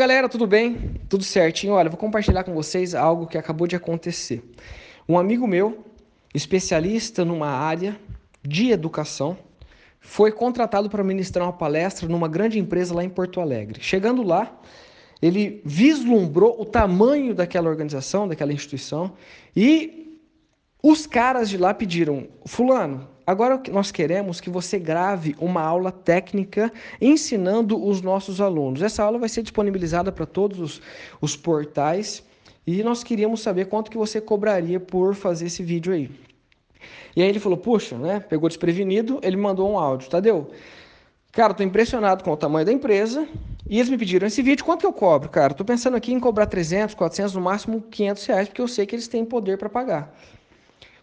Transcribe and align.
galera, 0.00 0.30
tudo 0.30 0.46
bem? 0.46 0.98
Tudo 1.10 1.22
certinho? 1.22 1.74
Olha, 1.74 1.90
vou 1.90 1.98
compartilhar 1.98 2.42
com 2.42 2.54
vocês 2.54 2.94
algo 2.94 3.26
que 3.26 3.36
acabou 3.36 3.66
de 3.66 3.76
acontecer. 3.76 4.42
Um 5.06 5.18
amigo 5.18 5.46
meu, 5.46 5.84
especialista 6.34 7.22
numa 7.22 7.48
área 7.48 8.00
de 8.42 8.70
educação, 8.70 9.36
foi 10.00 10.32
contratado 10.32 10.88
para 10.88 11.04
ministrar 11.04 11.44
uma 11.44 11.52
palestra 11.52 12.08
numa 12.08 12.28
grande 12.28 12.58
empresa 12.58 12.94
lá 12.94 13.04
em 13.04 13.10
Porto 13.10 13.42
Alegre. 13.42 13.82
Chegando 13.82 14.22
lá, 14.22 14.58
ele 15.20 15.60
vislumbrou 15.66 16.58
o 16.58 16.64
tamanho 16.64 17.34
daquela 17.34 17.68
organização, 17.68 18.26
daquela 18.26 18.54
instituição, 18.54 19.12
e 19.54 20.18
os 20.82 21.06
caras 21.06 21.50
de 21.50 21.58
lá 21.58 21.74
pediram: 21.74 22.26
Fulano, 22.46 23.06
agora 23.30 23.62
nós 23.70 23.92
queremos 23.92 24.40
que 24.40 24.50
você 24.50 24.78
grave 24.78 25.36
uma 25.38 25.62
aula 25.62 25.92
técnica 25.92 26.72
ensinando 27.00 27.82
os 27.82 28.02
nossos 28.02 28.40
alunos. 28.40 28.82
Essa 28.82 29.04
aula 29.04 29.18
vai 29.18 29.28
ser 29.28 29.42
disponibilizada 29.42 30.10
para 30.10 30.26
todos 30.26 30.58
os, 30.58 30.82
os 31.20 31.36
portais 31.36 32.22
e 32.66 32.82
nós 32.82 33.04
queríamos 33.04 33.40
saber 33.40 33.66
quanto 33.66 33.90
que 33.90 33.96
você 33.96 34.20
cobraria 34.20 34.80
por 34.80 35.14
fazer 35.14 35.46
esse 35.46 35.62
vídeo 35.62 35.92
aí. 35.92 36.10
E 37.14 37.22
aí 37.22 37.28
ele 37.28 37.38
falou, 37.38 37.58
puxa, 37.58 37.96
né? 37.96 38.20
Pegou 38.20 38.48
desprevenido, 38.48 39.20
ele 39.22 39.36
mandou 39.36 39.70
um 39.70 39.78
áudio. 39.78 40.10
Tadeu, 40.10 40.50
cara, 41.30 41.54
tô 41.54 41.62
impressionado 41.62 42.24
com 42.24 42.32
o 42.32 42.36
tamanho 42.36 42.66
da 42.66 42.72
empresa 42.72 43.28
e 43.68 43.78
eles 43.78 43.88
me 43.88 43.96
pediram 43.96 44.26
esse 44.26 44.42
vídeo, 44.42 44.64
quanto 44.64 44.80
que 44.80 44.86
eu 44.86 44.92
cobro? 44.92 45.28
Cara, 45.28 45.54
tô 45.54 45.64
pensando 45.64 45.96
aqui 45.96 46.12
em 46.12 46.18
cobrar 46.18 46.46
300, 46.46 46.96
400, 46.96 47.34
no 47.34 47.40
máximo 47.40 47.80
500 47.80 48.26
reais, 48.26 48.48
porque 48.48 48.60
eu 48.60 48.66
sei 48.66 48.86
que 48.86 48.96
eles 48.96 49.06
têm 49.06 49.24
poder 49.24 49.56
para 49.56 49.68
pagar. 49.68 50.12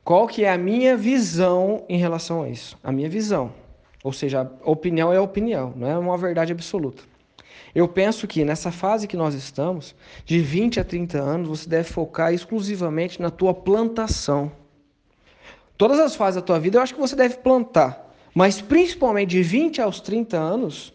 Qual 0.08 0.26
que 0.26 0.46
é 0.46 0.50
a 0.50 0.58
minha 0.58 0.96
visão 0.96 1.84
em 1.90 1.98
relação 1.98 2.44
a 2.44 2.48
isso? 2.48 2.80
A 2.82 2.94
minha 2.94 3.10
visão. 3.10 3.52
Ou 4.02 4.14
seja, 4.14 4.50
opinião 4.64 5.12
é 5.12 5.20
opinião, 5.20 5.74
não 5.76 5.86
é 5.86 5.98
uma 5.98 6.18
verdade 6.18 6.54
absoluta. 6.54 7.04
Eu 7.76 7.90
penso 7.90 8.26
que 8.26 8.46
nessa 8.46 8.72
fase 8.72 9.06
que 9.06 9.18
nós 9.18 9.36
estamos, 9.36 9.94
de 10.24 10.40
20 10.40 10.80
a 10.80 10.86
30 10.86 11.18
anos, 11.18 11.50
você 11.50 11.68
deve 11.68 11.90
focar 11.90 12.34
exclusivamente 12.34 13.22
na 13.22 13.30
tua 13.30 13.54
plantação. 13.54 14.49
Todas 15.77 15.99
as 15.99 16.16
fases 16.16 16.36
da 16.36 16.42
tua 16.42 16.58
vida 16.58 16.77
eu 16.77 16.82
acho 16.82 16.96
que 16.96 17.02
você 17.02 17.14
deve 17.14 17.36
plantar, 17.40 18.16
mas 18.34 18.62
principalmente 18.62 19.32
de 19.32 19.44
20 19.44 19.82
aos 19.82 19.99
30 19.99 20.38
anos, 20.38 20.94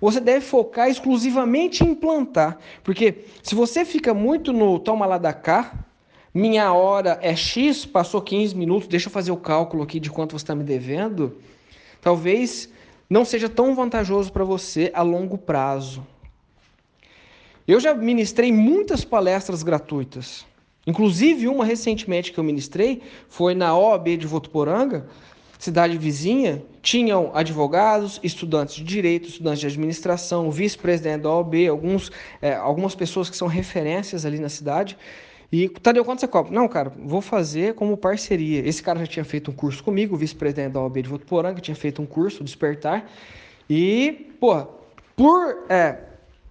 você 0.00 0.18
deve 0.18 0.44
focar 0.44 0.90
exclusivamente 0.90 1.84
em 1.84 1.94
plantar, 1.94 2.58
porque 2.82 3.24
se 3.40 3.54
você 3.54 3.84
fica 3.84 4.12
muito 4.12 4.52
no 4.52 4.80
toma 4.80 5.06
lá 5.06 5.16
da 5.16 5.32
cá, 5.32 5.87
minha 6.32 6.72
hora 6.72 7.18
é 7.22 7.34
X, 7.34 7.86
passou 7.86 8.20
15 8.20 8.54
minutos, 8.54 8.88
deixa 8.88 9.08
eu 9.08 9.12
fazer 9.12 9.30
o 9.30 9.36
cálculo 9.36 9.82
aqui 9.82 9.98
de 9.98 10.10
quanto 10.10 10.32
você 10.32 10.44
está 10.44 10.54
me 10.54 10.64
devendo, 10.64 11.38
talvez 12.00 12.68
não 13.08 13.24
seja 13.24 13.48
tão 13.48 13.74
vantajoso 13.74 14.32
para 14.32 14.44
você 14.44 14.90
a 14.94 15.02
longo 15.02 15.38
prazo. 15.38 16.06
Eu 17.66 17.80
já 17.80 17.94
ministrei 17.94 18.52
muitas 18.52 19.04
palestras 19.04 19.62
gratuitas. 19.62 20.46
Inclusive, 20.86 21.48
uma 21.48 21.64
recentemente 21.64 22.32
que 22.32 22.38
eu 22.38 22.44
ministrei 22.44 23.02
foi 23.28 23.54
na 23.54 23.76
OAB 23.76 24.16
de 24.16 24.26
Votuporanga, 24.26 25.06
cidade 25.58 25.98
vizinha. 25.98 26.62
Tinham 26.80 27.30
advogados, 27.34 28.18
estudantes 28.22 28.76
de 28.76 28.84
direito, 28.84 29.28
estudantes 29.28 29.60
de 29.60 29.66
administração, 29.66 30.50
vice-presidente 30.50 31.22
da 31.22 31.30
OAB, 31.30 31.68
alguns, 31.68 32.10
é, 32.40 32.54
algumas 32.54 32.94
pessoas 32.94 33.28
que 33.28 33.36
são 33.36 33.48
referências 33.48 34.24
ali 34.24 34.38
na 34.38 34.48
cidade. 34.48 34.96
E, 35.50 35.68
Tadeu, 35.68 36.04
quanto 36.04 36.20
você 36.20 36.28
cobra? 36.28 36.52
Não, 36.52 36.68
cara, 36.68 36.92
vou 36.98 37.22
fazer 37.22 37.74
como 37.74 37.96
parceria. 37.96 38.66
Esse 38.66 38.82
cara 38.82 39.00
já 39.00 39.06
tinha 39.06 39.24
feito 39.24 39.50
um 39.50 39.54
curso 39.54 39.82
comigo, 39.82 40.16
vice-presidente 40.16 40.72
da 40.72 40.80
OAB 40.80 41.02
de 41.02 41.08
Votuporanga, 41.08 41.60
tinha 41.60 41.74
feito 41.74 42.02
um 42.02 42.06
curso, 42.06 42.44
Despertar. 42.44 43.10
E, 43.68 44.34
pô, 44.38 44.66
por 45.16 45.64
é, 45.70 45.98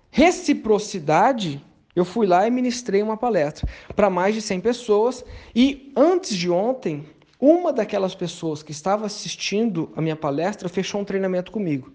reciprocidade, 0.09 1.63
eu 1.95 2.03
fui 2.03 2.25
lá 2.25 2.47
e 2.47 2.51
ministrei 2.51 3.03
uma 3.03 3.15
palestra 3.15 3.67
para 3.95 4.09
mais 4.09 4.33
de 4.33 4.41
100 4.41 4.61
pessoas 4.61 5.23
e 5.55 5.91
antes 5.95 6.35
de 6.35 6.49
ontem, 6.49 7.05
uma 7.39 7.71
daquelas 7.71 8.15
pessoas 8.15 8.63
que 8.63 8.71
estava 8.71 9.05
assistindo 9.05 9.91
a 9.95 10.02
minha 10.02 10.15
palestra 10.15 10.67
fechou 10.67 11.02
um 11.02 11.05
treinamento 11.05 11.52
comigo. 11.52 11.93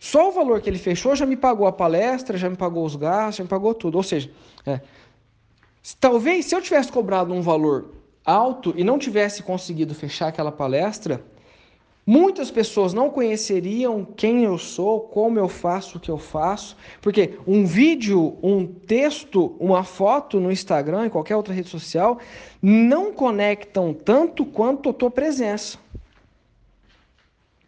Só 0.00 0.28
o 0.28 0.32
valor 0.32 0.60
que 0.60 0.68
ele 0.68 0.78
fechou 0.78 1.16
já 1.16 1.26
me 1.26 1.36
pagou 1.36 1.66
a 1.66 1.72
palestra, 1.72 2.38
já 2.38 2.48
me 2.48 2.56
pagou 2.56 2.84
os 2.84 2.94
gastos, 2.94 3.36
já 3.36 3.44
me 3.44 3.48
pagou 3.48 3.74
tudo. 3.74 3.96
Ou 3.96 4.02
seja, 4.02 4.30
é, 4.64 4.80
talvez 5.94 6.46
se 6.46 6.54
eu 6.54 6.62
tivesse 6.62 6.90
cobrado 6.90 7.32
um 7.32 7.40
valor 7.40 7.94
alto 8.24 8.74
e 8.76 8.84
não 8.84 8.98
tivesse 8.98 9.42
conseguido 9.42 9.94
fechar 9.94 10.28
aquela 10.28 10.52
palestra, 10.52 11.24
Muitas 12.10 12.50
pessoas 12.50 12.94
não 12.94 13.10
conheceriam 13.10 14.02
quem 14.02 14.42
eu 14.42 14.56
sou, 14.56 14.98
como 14.98 15.38
eu 15.38 15.46
faço 15.46 15.98
o 15.98 16.00
que 16.00 16.10
eu 16.10 16.16
faço, 16.16 16.74
porque 17.02 17.38
um 17.46 17.66
vídeo, 17.66 18.38
um 18.42 18.64
texto, 18.64 19.54
uma 19.60 19.84
foto 19.84 20.40
no 20.40 20.50
Instagram, 20.50 21.04
em 21.04 21.10
qualquer 21.10 21.36
outra 21.36 21.52
rede 21.52 21.68
social, 21.68 22.18
não 22.62 23.12
conectam 23.12 23.92
tanto 23.92 24.46
quanto 24.46 24.88
a 24.88 24.92
tua 24.94 25.10
presença. 25.10 25.76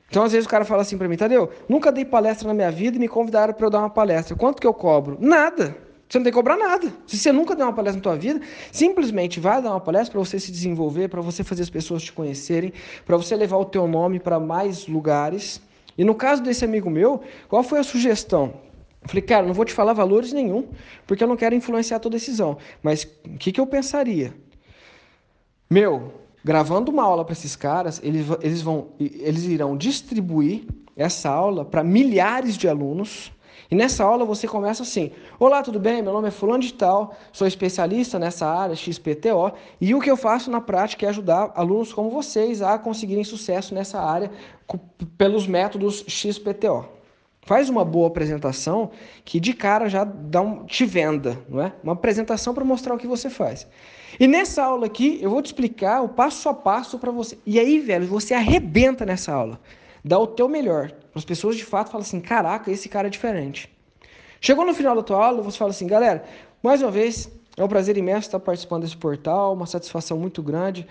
Então, 0.08 0.22
às 0.22 0.32
vezes 0.32 0.46
o 0.46 0.48
cara 0.48 0.64
fala 0.64 0.80
assim 0.80 0.96
para 0.96 1.06
mim, 1.06 1.18
Tadeu, 1.18 1.50
nunca 1.68 1.92
dei 1.92 2.06
palestra 2.06 2.48
na 2.48 2.54
minha 2.54 2.70
vida 2.70 2.96
e 2.96 3.00
me 3.00 3.08
convidaram 3.08 3.52
para 3.52 3.66
eu 3.66 3.70
dar 3.70 3.80
uma 3.80 3.90
palestra. 3.90 4.34
Quanto 4.34 4.58
que 4.58 4.66
eu 4.66 4.72
cobro? 4.72 5.18
Nada. 5.20 5.76
Você 6.10 6.18
não 6.18 6.24
tem 6.24 6.32
que 6.32 6.36
cobrar 6.36 6.56
nada. 6.56 6.92
Se 7.06 7.16
você 7.16 7.30
nunca 7.30 7.54
deu 7.54 7.64
uma 7.64 7.72
palestra 7.72 7.98
na 7.98 8.02
tua 8.02 8.16
vida, 8.16 8.40
simplesmente 8.72 9.38
vai 9.38 9.62
dar 9.62 9.70
uma 9.70 9.80
palestra 9.80 10.10
para 10.10 10.18
você 10.18 10.40
se 10.40 10.50
desenvolver, 10.50 11.06
para 11.06 11.20
você 11.20 11.44
fazer 11.44 11.62
as 11.62 11.70
pessoas 11.70 12.02
te 12.02 12.12
conhecerem, 12.12 12.72
para 13.06 13.16
você 13.16 13.36
levar 13.36 13.58
o 13.58 13.64
teu 13.64 13.86
nome 13.86 14.18
para 14.18 14.40
mais 14.40 14.88
lugares. 14.88 15.60
E 15.96 16.02
no 16.02 16.16
caso 16.16 16.42
desse 16.42 16.64
amigo 16.64 16.90
meu, 16.90 17.22
qual 17.48 17.62
foi 17.62 17.78
a 17.78 17.84
sugestão? 17.84 18.54
Falei, 19.04 19.22
cara, 19.22 19.46
não 19.46 19.54
vou 19.54 19.64
te 19.64 19.72
falar 19.72 19.92
valores 19.92 20.32
nenhum, 20.32 20.66
porque 21.06 21.22
eu 21.22 21.28
não 21.28 21.36
quero 21.36 21.54
influenciar 21.54 21.98
a 21.98 22.00
tua 22.00 22.10
decisão. 22.10 22.58
Mas 22.82 23.04
o 23.24 23.38
que, 23.38 23.52
que 23.52 23.60
eu 23.60 23.66
pensaria? 23.66 24.34
Meu, 25.70 26.12
gravando 26.44 26.90
uma 26.90 27.04
aula 27.04 27.24
para 27.24 27.34
esses 27.34 27.54
caras, 27.54 28.00
eles, 28.02 28.26
eles, 28.42 28.62
vão, 28.62 28.88
eles 28.98 29.44
irão 29.44 29.76
distribuir 29.76 30.64
essa 30.96 31.30
aula 31.30 31.64
para 31.64 31.84
milhares 31.84 32.56
de 32.56 32.66
alunos 32.66 33.30
e 33.68 33.74
nessa 33.74 34.04
aula 34.04 34.24
você 34.24 34.46
começa 34.46 34.82
assim: 34.82 35.10
Olá, 35.38 35.62
tudo 35.62 35.80
bem? 35.80 36.02
Meu 36.02 36.12
nome 36.12 36.28
é 36.28 36.30
Fulano 36.30 36.62
de 36.62 36.72
Tal, 36.72 37.14
sou 37.32 37.46
especialista 37.46 38.18
nessa 38.18 38.46
área 38.46 38.76
XPTO 38.76 39.52
e 39.80 39.94
o 39.94 40.00
que 40.00 40.10
eu 40.10 40.16
faço 40.16 40.50
na 40.50 40.60
prática 40.60 41.06
é 41.06 41.08
ajudar 41.08 41.52
alunos 41.54 41.92
como 41.92 42.10
vocês 42.10 42.62
a 42.62 42.78
conseguirem 42.78 43.24
sucesso 43.24 43.74
nessa 43.74 44.00
área 44.00 44.30
pelos 45.18 45.46
métodos 45.46 46.04
XPTO. 46.06 47.00
Faz 47.42 47.68
uma 47.68 47.84
boa 47.84 48.06
apresentação 48.06 48.90
que 49.24 49.40
de 49.40 49.54
cara 49.54 49.88
já 49.88 50.04
dá 50.04 50.40
um, 50.40 50.64
te 50.66 50.84
venda, 50.84 51.38
não 51.48 51.62
é? 51.62 51.72
Uma 51.82 51.94
apresentação 51.94 52.52
para 52.52 52.64
mostrar 52.64 52.94
o 52.94 52.98
que 52.98 53.06
você 53.06 53.30
faz. 53.30 53.66
E 54.18 54.28
nessa 54.28 54.62
aula 54.62 54.86
aqui 54.86 55.18
eu 55.22 55.30
vou 55.30 55.40
te 55.40 55.46
explicar 55.46 56.02
o 56.02 56.08
passo 56.08 56.48
a 56.48 56.54
passo 56.54 56.98
para 56.98 57.10
você. 57.10 57.38
E 57.46 57.58
aí, 57.58 57.78
velho, 57.78 58.06
você 58.06 58.34
arrebenta 58.34 59.06
nessa 59.06 59.32
aula. 59.32 59.58
Dá 60.04 60.18
o 60.18 60.26
teu 60.26 60.48
melhor. 60.48 60.92
As 61.14 61.24
pessoas 61.24 61.56
de 61.56 61.64
fato 61.64 61.90
falam 61.90 62.04
assim: 62.06 62.20
caraca, 62.20 62.70
esse 62.70 62.88
cara 62.88 63.08
é 63.08 63.10
diferente. 63.10 63.70
Chegou 64.40 64.64
no 64.64 64.74
final 64.74 64.94
da 64.94 65.02
tua 65.02 65.24
aula, 65.24 65.42
você 65.42 65.58
fala 65.58 65.70
assim: 65.70 65.86
galera, 65.86 66.24
mais 66.62 66.80
uma 66.82 66.90
vez, 66.90 67.30
é 67.56 67.64
um 67.64 67.68
prazer 67.68 67.96
imenso 67.96 68.28
estar 68.28 68.40
participando 68.40 68.82
desse 68.82 68.96
portal, 68.96 69.52
uma 69.52 69.66
satisfação 69.66 70.18
muito 70.18 70.42
grande 70.42 70.86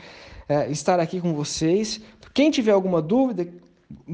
é, 0.50 0.69
estar 0.72 1.00
aqui 1.00 1.22
com 1.22 1.34
vocês. 1.34 2.02
Quem 2.34 2.50
tiver 2.50 2.72
alguma 2.72 3.02
dúvida, 3.02 3.47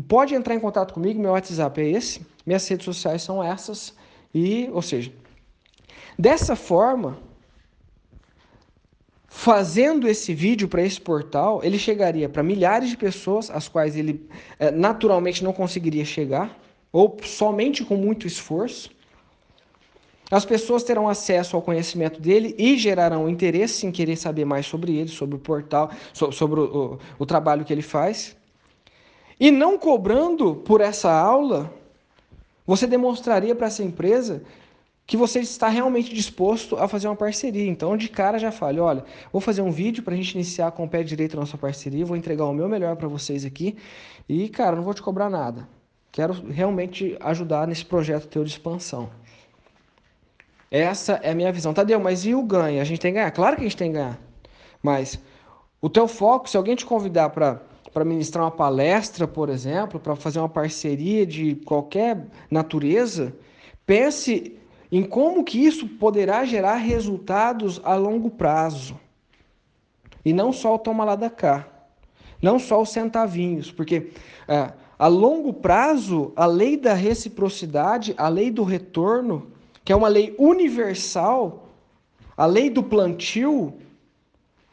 pode 0.07 0.35
entrar 0.35 0.53
em 0.53 0.59
contato 0.59 0.93
comigo, 0.93 1.19
meu 1.19 1.31
WhatsApp 1.31 1.81
é 1.81 1.89
esse, 1.89 2.25
minhas 2.45 2.67
redes 2.67 2.85
sociais 2.85 3.23
são 3.23 3.41
essas, 3.41 3.95
e, 4.33 4.69
ou 4.73 4.81
seja, 4.81 5.11
dessa 6.19 6.55
forma, 6.55 7.17
Fazendo 9.37 10.07
esse 10.07 10.33
vídeo 10.33 10.65
para 10.65 10.81
esse 10.81 10.99
portal, 10.99 11.59
ele 11.61 11.77
chegaria 11.77 12.29
para 12.29 12.41
milhares 12.41 12.89
de 12.89 12.95
pessoas, 12.95 13.51
as 13.51 13.67
quais 13.67 13.97
ele 13.97 14.25
é, 14.57 14.71
naturalmente 14.71 15.43
não 15.43 15.51
conseguiria 15.51 16.05
chegar, 16.05 16.57
ou 16.89 17.17
somente 17.21 17.83
com 17.83 17.97
muito 17.97 18.25
esforço. 18.25 18.89
As 20.31 20.45
pessoas 20.45 20.83
terão 20.83 21.09
acesso 21.09 21.57
ao 21.57 21.61
conhecimento 21.61 22.21
dele 22.21 22.55
e 22.57 22.77
gerarão 22.77 23.27
interesse 23.27 23.85
em 23.85 23.91
querer 23.91 24.15
saber 24.15 24.45
mais 24.45 24.65
sobre 24.67 24.95
ele, 24.95 25.09
sobre 25.09 25.35
o 25.35 25.39
portal, 25.39 25.91
sobre 26.13 26.61
o, 26.61 26.93
o, 26.93 26.99
o 27.19 27.25
trabalho 27.25 27.65
que 27.65 27.73
ele 27.73 27.81
faz. 27.81 28.37
E 29.37 29.51
não 29.51 29.77
cobrando 29.77 30.55
por 30.55 30.79
essa 30.79 31.11
aula, 31.11 31.71
você 32.65 32.87
demonstraria 32.87 33.53
para 33.53 33.67
essa 33.67 33.83
empresa 33.83 34.43
que 35.07 35.15
você 35.15 35.39
está 35.39 35.67
realmente 35.67 36.13
disposto 36.13 36.77
a 36.77 36.87
fazer 36.87 37.07
uma 37.07 37.15
parceria. 37.15 37.67
Então, 37.69 37.95
de 37.95 38.09
cara 38.09 38.39
já 38.39 38.51
fale, 38.51 38.79
olha, 38.79 39.05
vou 39.31 39.39
fazer 39.39 39.61
um 39.61 39.71
vídeo 39.71 40.03
para 40.03 40.13
a 40.13 40.17
gente 40.17 40.33
iniciar 40.33 40.71
com 40.71 40.83
o 40.83 40.89
pé 40.89 41.03
direito 41.03 41.37
a 41.37 41.39
nossa 41.39 41.57
parceria, 41.57 42.05
vou 42.05 42.17
entregar 42.17 42.45
o 42.45 42.53
meu 42.53 42.67
melhor 42.67 42.95
para 42.95 43.07
vocês 43.07 43.45
aqui 43.45 43.77
e, 44.27 44.49
cara, 44.49 44.75
não 44.75 44.83
vou 44.83 44.93
te 44.93 45.01
cobrar 45.01 45.29
nada. 45.29 45.67
Quero 46.11 46.33
realmente 46.49 47.15
ajudar 47.19 47.67
nesse 47.67 47.85
projeto 47.85 48.27
teu 48.27 48.43
de 48.43 48.49
expansão. 48.49 49.09
Essa 50.71 51.19
é 51.21 51.31
a 51.31 51.35
minha 51.35 51.51
visão. 51.51 51.73
Tadeu, 51.73 51.99
mas 51.99 52.25
e 52.25 52.33
o 52.33 52.41
ganho? 52.41 52.81
A 52.81 52.83
gente 52.83 52.99
tem 52.99 53.11
que 53.11 53.19
ganhar? 53.19 53.31
Claro 53.31 53.55
que 53.55 53.61
a 53.61 53.65
gente 53.65 53.77
tem 53.77 53.91
que 53.91 53.97
ganhar. 53.97 54.19
Mas 54.81 55.19
o 55.79 55.89
teu 55.89 56.07
foco, 56.07 56.49
se 56.49 56.57
alguém 56.57 56.75
te 56.75 56.85
convidar 56.85 57.29
para 57.29 57.61
para 57.95 58.03
ministrar 58.03 58.43
uma 58.43 58.51
palestra, 58.51 59.25
por 59.25 59.47
exemplo, 59.47 60.01
para 60.01 60.17
fazer 60.17 60.39
uma 60.39 60.49
parceria 60.49 61.25
de 61.25 61.55
qualquer 61.55 62.25
natureza, 62.51 63.33
pense 63.85 64.59
em 64.95 65.03
como 65.03 65.43
que 65.43 65.59
isso 65.59 65.89
poderá 65.89 66.45
gerar 66.45 66.75
resultados 66.75 67.81
a 67.83 67.95
longo 67.95 68.29
prazo. 68.29 68.97
E 70.23 70.31
não 70.31 70.53
só 70.53 70.75
o 70.75 70.79
toma 70.79 71.03
lá 71.03 71.17
da 71.17 71.29
cá, 71.29 71.67
não 72.41 72.57
só 72.57 72.81
os 72.81 72.91
centavinhos, 72.91 73.69
porque 73.69 74.11
é, 74.47 74.71
a 74.97 75.07
longo 75.07 75.51
prazo, 75.51 76.31
a 76.33 76.45
lei 76.45 76.77
da 76.77 76.93
reciprocidade, 76.93 78.15
a 78.17 78.29
lei 78.29 78.49
do 78.49 78.63
retorno, 78.63 79.51
que 79.83 79.91
é 79.91 79.95
uma 79.97 80.07
lei 80.07 80.33
universal, 80.39 81.67
a 82.37 82.45
lei 82.45 82.69
do 82.69 82.81
plantio, 82.81 83.73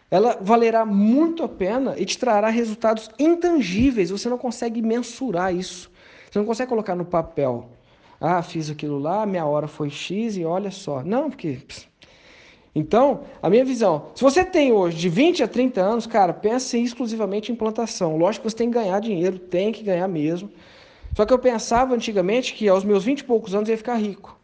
ela 0.09 0.39
valerá 0.41 0.87
muito 0.87 1.43
a 1.43 1.49
pena 1.49 1.99
e 1.99 2.05
te 2.05 2.17
trará 2.17 2.49
resultados 2.49 3.11
intangíveis. 3.19 4.11
Você 4.11 4.29
não 4.29 4.39
consegue 4.39 4.81
mensurar 4.83 5.53
isso. 5.53 5.91
Você 6.31 6.39
não 6.39 6.47
consegue 6.47 6.69
colocar 6.69 6.95
no 6.95 7.05
papel. 7.05 7.69
Ah, 8.25 8.41
fiz 8.41 8.71
aquilo 8.71 9.01
lá, 9.01 9.27
minha 9.27 9.45
hora 9.45 9.67
foi 9.67 9.91
X 9.91 10.37
e 10.37 10.45
olha 10.45 10.71
só. 10.71 11.03
Não, 11.03 11.29
porque. 11.29 11.59
Então, 12.73 13.25
a 13.43 13.51
minha 13.51 13.65
visão, 13.65 14.07
se 14.15 14.23
você 14.23 14.45
tem 14.45 14.71
hoje 14.73 14.97
de 14.97 15.09
20 15.09 15.43
a 15.43 15.49
30 15.49 15.81
anos, 15.81 16.07
cara, 16.07 16.33
pense 16.33 16.81
exclusivamente 16.81 17.51
em 17.51 17.57
plantação. 17.57 18.17
Lógico 18.17 18.45
que 18.45 18.51
você 18.51 18.57
tem 18.57 18.71
que 18.71 18.79
ganhar 18.79 19.01
dinheiro, 19.01 19.41
tem 19.41 19.73
que 19.73 19.83
ganhar 19.83 20.07
mesmo. 20.07 20.49
Só 21.17 21.27
que 21.27 21.33
eu 21.33 21.39
pensava 21.39 21.95
antigamente 21.97 22.55
que 22.55 22.69
aos 22.69 22.85
meus 22.85 23.05
20 23.05 23.19
e 23.19 23.25
poucos 23.25 23.57
anos 23.57 23.69
eu 23.69 23.75
ia 23.75 23.79
ficar 23.79 23.97
rico. 23.97 24.39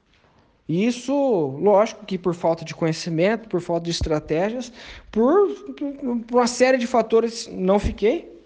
E 0.69 0.85
isso, 0.85 1.15
lógico 1.63 2.05
que 2.05 2.19
por 2.19 2.35
falta 2.35 2.65
de 2.65 2.75
conhecimento, 2.75 3.49
por 3.49 3.61
falta 3.61 3.85
de 3.85 3.91
estratégias, 3.93 4.73
por, 5.11 5.49
uma 6.31 6.47
série 6.49 6.79
de 6.79 6.87
fatores, 6.87 7.49
não 7.51 7.79
fiquei. 7.79 8.38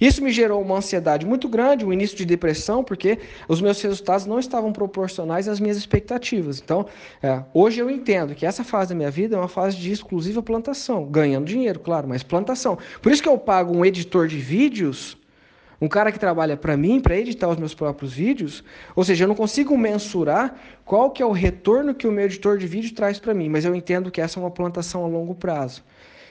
Isso 0.00 0.22
me 0.22 0.32
gerou 0.32 0.62
uma 0.62 0.78
ansiedade 0.78 1.26
muito 1.26 1.48
grande, 1.48 1.84
um 1.84 1.92
início 1.92 2.16
de 2.16 2.24
depressão, 2.24 2.82
porque 2.82 3.18
os 3.48 3.60
meus 3.60 3.80
resultados 3.82 4.26
não 4.26 4.38
estavam 4.38 4.72
proporcionais 4.72 5.46
às 5.48 5.60
minhas 5.60 5.76
expectativas. 5.76 6.60
Então, 6.60 6.86
é, 7.22 7.42
hoje 7.52 7.80
eu 7.80 7.90
entendo 7.90 8.34
que 8.34 8.46
essa 8.46 8.64
fase 8.64 8.90
da 8.90 8.94
minha 8.94 9.10
vida 9.10 9.36
é 9.36 9.38
uma 9.38 9.48
fase 9.48 9.76
de 9.76 9.92
exclusiva 9.92 10.42
plantação, 10.42 11.04
ganhando 11.04 11.44
dinheiro, 11.44 11.78
claro, 11.80 12.08
mas 12.08 12.22
plantação. 12.22 12.78
Por 13.02 13.12
isso 13.12 13.22
que 13.22 13.28
eu 13.28 13.36
pago 13.36 13.76
um 13.76 13.84
editor 13.84 14.26
de 14.26 14.38
vídeos 14.38 15.18
um 15.80 15.88
cara 15.88 16.12
que 16.12 16.18
trabalha 16.18 16.56
para 16.56 16.76
mim, 16.76 17.00
para 17.00 17.16
editar 17.16 17.48
os 17.48 17.56
meus 17.56 17.72
próprios 17.72 18.12
vídeos, 18.12 18.62
ou 18.94 19.02
seja, 19.02 19.24
eu 19.24 19.28
não 19.28 19.34
consigo 19.34 19.76
mensurar 19.78 20.54
qual 20.84 21.10
que 21.10 21.22
é 21.22 21.26
o 21.26 21.32
retorno 21.32 21.94
que 21.94 22.06
o 22.06 22.12
meu 22.12 22.26
editor 22.26 22.58
de 22.58 22.66
vídeo 22.66 22.94
traz 22.94 23.18
para 23.18 23.32
mim, 23.32 23.48
mas 23.48 23.64
eu 23.64 23.74
entendo 23.74 24.10
que 24.10 24.20
essa 24.20 24.38
é 24.38 24.42
uma 24.42 24.50
plantação 24.50 25.04
a 25.04 25.08
longo 25.08 25.34
prazo. 25.34 25.82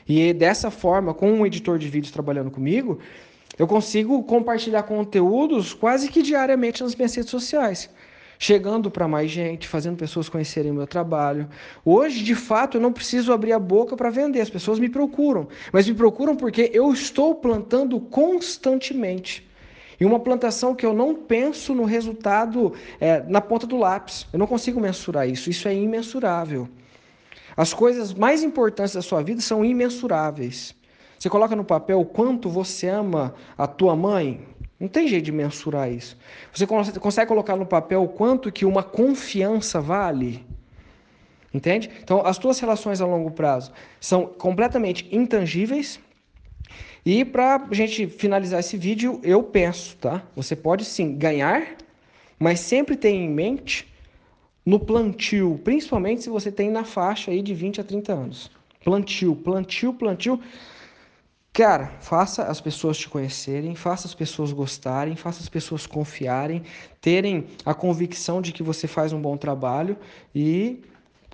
E 0.08 0.34
dessa 0.34 0.70
forma, 0.70 1.14
com 1.14 1.32
um 1.32 1.46
editor 1.46 1.80
de 1.80 1.88
vídeos 1.88 2.12
trabalhando 2.12 2.52
comigo, 2.52 3.00
eu 3.60 3.68
consigo 3.68 4.24
compartilhar 4.24 4.84
conteúdos 4.84 5.74
quase 5.74 6.10
que 6.10 6.24
diariamente 6.24 6.82
nas 6.82 6.96
minhas 6.96 7.14
redes 7.14 7.30
sociais 7.30 7.90
chegando 8.42 8.90
para 8.90 9.06
mais 9.06 9.30
gente, 9.30 9.68
fazendo 9.68 9.98
pessoas 9.98 10.30
conhecerem 10.30 10.72
o 10.72 10.74
meu 10.74 10.88
trabalho. 10.88 11.50
Hoje, 11.84 12.24
de 12.24 12.34
fato, 12.34 12.78
eu 12.78 12.82
não 12.82 12.94
preciso 12.94 13.34
abrir 13.34 13.52
a 13.52 13.60
boca 13.60 13.98
para 13.98 14.10
vender, 14.10 14.40
as 14.40 14.50
pessoas 14.50 14.80
me 14.80 14.88
procuram, 14.88 15.50
mas 15.74 15.90
me 15.90 15.94
procuram 15.94 16.38
porque 16.38 16.72
eu 16.74 16.94
estou 16.94 17.36
plantando 17.36 18.00
constantemente. 18.00 19.46
E 20.00 20.06
uma 20.06 20.22
plantação 20.22 20.74
que 20.74 20.86
eu 20.86 20.94
não 20.94 21.14
penso 21.14 21.76
no 21.76 21.84
resultado 21.84 22.74
é, 23.02 23.22
na 23.24 23.42
ponta 23.42 23.68
do 23.68 23.76
lápis. 23.76 24.26
Eu 24.32 24.40
não 24.40 24.48
consigo 24.48 24.80
mensurar 24.80 25.28
isso. 25.28 25.50
Isso 25.50 25.68
é 25.68 25.76
imensurável. 25.76 26.70
As 27.58 27.74
coisas 27.74 28.14
mais 28.14 28.42
importantes 28.42 28.94
da 28.94 29.02
sua 29.02 29.22
vida 29.22 29.42
são 29.42 29.66
imensuráveis. 29.66 30.74
Você 31.20 31.30
coloca 31.30 31.56
no 31.56 31.66
papel 31.66 32.00
o 32.00 32.06
quanto 32.06 32.50
você 32.50 32.88
ama 32.88 33.36
a 33.58 33.68
tua 33.68 33.96
mãe, 33.96 34.48
não 34.80 34.88
tem 34.88 35.06
jeito 35.08 35.26
de 35.26 35.32
mensurar 35.34 35.92
isso. 35.92 36.18
Você 36.54 36.66
consegue 36.66 37.28
colocar 37.28 37.58
no 37.58 37.66
papel 37.66 38.02
o 38.02 38.08
quanto 38.08 38.50
que 38.50 38.64
uma 38.64 38.82
confiança 38.82 39.82
vale? 39.82 40.46
Entende? 41.54 41.90
Então, 42.02 42.26
as 42.26 42.38
tuas 42.38 42.60
relações 42.60 43.02
a 43.02 43.06
longo 43.06 43.32
prazo 43.32 43.74
são 44.00 44.26
completamente 44.26 45.10
intangíveis. 45.12 46.00
E 47.06 47.26
para 47.26 47.68
a 47.70 47.74
gente 47.74 48.08
finalizar 48.08 48.62
esse 48.62 48.78
vídeo, 48.78 49.20
eu 49.22 49.44
penso, 49.44 49.98
tá? 49.98 50.24
Você 50.36 50.56
pode 50.56 50.86
sim 50.86 51.18
ganhar, 51.18 51.76
mas 52.40 52.62
sempre 52.62 52.96
tenha 52.96 53.22
em 53.22 53.30
mente 53.30 53.92
no 54.66 54.80
plantio, 54.80 55.60
principalmente 55.64 56.24
se 56.24 56.30
você 56.30 56.52
tem 56.52 56.70
na 56.70 56.86
faixa 56.86 57.32
aí 57.32 57.42
de 57.42 57.54
20 57.54 57.82
a 57.82 57.84
30 57.84 58.14
anos. 58.14 58.52
Plantio, 58.84 59.36
plantio, 59.36 59.94
plantio. 59.94 60.40
Cara, 61.52 61.88
faça 62.00 62.44
as 62.44 62.62
pessoas 62.62 62.98
te 62.98 63.10
conhecerem, 63.10 63.76
faça 63.76 64.08
as 64.08 64.14
pessoas 64.14 64.52
gostarem, 64.52 65.16
faça 65.16 65.42
as 65.42 65.50
pessoas 65.50 65.86
confiarem, 65.86 66.64
terem 67.02 67.48
a 67.66 67.74
convicção 67.74 68.42
de 68.42 68.52
que 68.52 68.64
você 68.64 68.88
faz 68.88 69.12
um 69.12 69.22
bom 69.22 69.36
trabalho 69.36 69.98
e, 70.34 70.82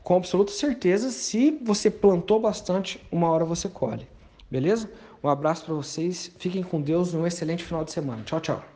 com 0.04 0.16
absoluta 0.16 0.52
certeza, 0.52 1.12
se 1.12 1.60
você 1.64 1.92
plantou 1.92 2.40
bastante, 2.40 3.00
uma 3.12 3.30
hora 3.30 3.46
você 3.46 3.70
colhe. 3.70 4.08
Beleza? 4.50 4.90
Um 5.24 5.30
abraço 5.30 5.66
para 5.66 5.74
vocês, 5.74 6.32
fiquem 6.40 6.64
com 6.64 6.82
Deus, 6.82 7.14
um 7.14 7.28
excelente 7.28 7.64
final 7.64 7.84
de 7.84 7.92
semana. 7.92 8.24
Tchau, 8.24 8.40
tchau. 8.40 8.75